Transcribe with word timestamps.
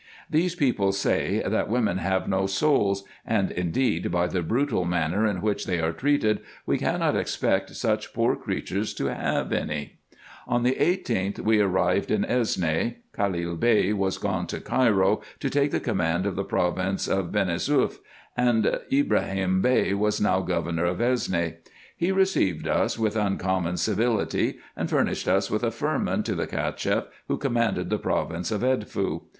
These 0.31 0.55
people 0.55 0.93
say, 0.93 1.43
that 1.45 1.69
women 1.69 1.99
have 1.99 2.27
no 2.27 2.47
souls; 2.47 3.03
and 3.23 3.51
indeed, 3.51 4.09
by 4.11 4.25
the 4.25 4.41
brutal 4.41 4.83
manner 4.83 5.27
in 5.27 5.43
which 5.43 5.67
they 5.67 5.79
are 5.79 5.91
treated, 5.91 6.39
we 6.65 6.79
cannot 6.79 7.15
expect 7.15 7.75
such 7.75 8.11
poor 8.11 8.35
creatures 8.35 8.95
to 8.95 9.13
have 9.13 9.53
any. 9.53 9.99
On 10.47 10.63
the 10.63 10.73
18th 10.73 11.41
we 11.41 11.59
arrived 11.59 12.09
in 12.09 12.23
Esne. 12.23 12.95
Khalil 13.15 13.55
Bey 13.57 13.93
was 13.93 14.17
gone 14.17 14.47
to 14.47 14.59
Cairo, 14.59 15.21
to 15.39 15.49
take 15.51 15.69
the 15.69 15.79
command 15.79 16.25
of 16.25 16.35
the 16.35 16.43
province 16.43 17.07
of 17.07 17.31
Benesouef; 17.31 17.99
and 18.35 18.79
Ibrahim 18.91 19.61
Bey 19.61 19.93
was 19.93 20.19
now 20.19 20.39
governor 20.41 20.85
of 20.85 20.97
Esne. 20.97 21.57
He 21.95 22.11
received 22.11 22.67
us 22.67 22.97
with 22.97 23.15
uncommon 23.15 23.77
civility, 23.77 24.57
and 24.75 24.89
furnished 24.89 25.27
us 25.27 25.51
with 25.51 25.61
a 25.63 25.69
firman 25.69 26.23
to 26.23 26.33
the 26.33 26.47
Cacheff 26.47 27.05
who 27.27 27.37
com 27.37 27.53
manded 27.53 27.89
the 27.89 27.99
province 27.99 28.49
of 28.49 28.61
Edfu. 28.63 29.25